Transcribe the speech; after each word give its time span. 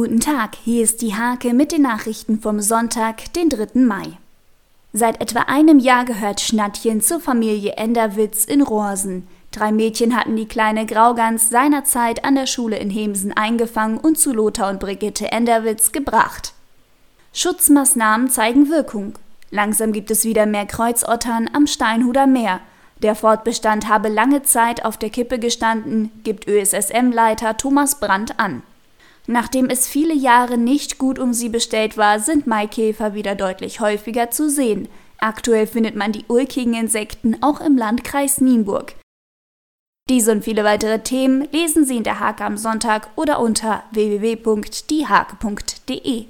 Guten 0.00 0.20
Tag, 0.20 0.54
hier 0.62 0.84
ist 0.84 1.02
die 1.02 1.16
Hake 1.16 1.52
mit 1.52 1.72
den 1.72 1.82
Nachrichten 1.82 2.38
vom 2.38 2.60
Sonntag, 2.60 3.32
den 3.32 3.48
3. 3.48 3.80
Mai. 3.80 4.12
Seit 4.92 5.20
etwa 5.20 5.40
einem 5.48 5.80
Jahr 5.80 6.04
gehört 6.04 6.40
Schnattchen 6.40 7.00
zur 7.00 7.18
Familie 7.18 7.72
Enderwitz 7.72 8.44
in 8.44 8.62
Rohrsen. 8.62 9.26
Drei 9.50 9.72
Mädchen 9.72 10.16
hatten 10.16 10.36
die 10.36 10.46
kleine 10.46 10.86
Graugans 10.86 11.50
seinerzeit 11.50 12.24
an 12.24 12.36
der 12.36 12.46
Schule 12.46 12.78
in 12.78 12.90
Hemsen 12.90 13.32
eingefangen 13.32 13.98
und 13.98 14.16
zu 14.20 14.32
Lothar 14.32 14.70
und 14.70 14.78
Brigitte 14.78 15.32
Enderwitz 15.32 15.90
gebracht. 15.90 16.52
Schutzmaßnahmen 17.32 18.30
zeigen 18.30 18.70
Wirkung. 18.70 19.14
Langsam 19.50 19.90
gibt 19.90 20.12
es 20.12 20.24
wieder 20.24 20.46
mehr 20.46 20.66
Kreuzottern 20.66 21.50
am 21.52 21.66
Steinhuder 21.66 22.28
Meer. 22.28 22.60
Der 23.02 23.16
Fortbestand 23.16 23.88
habe 23.88 24.08
lange 24.08 24.44
Zeit 24.44 24.84
auf 24.84 24.96
der 24.96 25.10
Kippe 25.10 25.40
gestanden, 25.40 26.12
gibt 26.22 26.46
ÖSSM-Leiter 26.46 27.56
Thomas 27.56 27.98
Brandt 27.98 28.38
an. 28.38 28.62
Nachdem 29.30 29.68
es 29.68 29.86
viele 29.86 30.14
Jahre 30.14 30.56
nicht 30.56 30.96
gut 30.96 31.18
um 31.18 31.34
sie 31.34 31.50
bestellt 31.50 31.98
war, 31.98 32.18
sind 32.18 32.46
Maikäfer 32.46 33.12
wieder 33.12 33.34
deutlich 33.34 33.80
häufiger 33.80 34.30
zu 34.30 34.48
sehen. 34.48 34.88
Aktuell 35.18 35.66
findet 35.66 35.96
man 35.96 36.12
die 36.12 36.24
ulkigen 36.28 36.72
Insekten 36.72 37.36
auch 37.42 37.60
im 37.60 37.76
Landkreis 37.76 38.40
Nienburg. 38.40 38.94
Diese 40.08 40.32
und 40.32 40.44
viele 40.44 40.64
weitere 40.64 41.00
Themen 41.00 41.46
lesen 41.52 41.84
Sie 41.84 41.98
in 41.98 42.04
der 42.04 42.20
Hake 42.20 42.42
am 42.42 42.56
Sonntag 42.56 43.10
oder 43.16 43.40
unter 43.40 43.82
www.diehake.de. 43.90 46.24